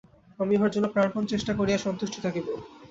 [0.39, 2.45] আমি উহার জন্য প্রাণপণ চেষ্টা করিয়াই সন্তুষ্ট থাকিব।